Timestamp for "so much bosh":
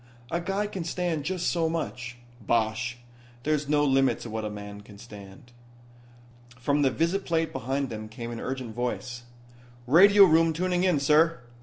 1.47-2.97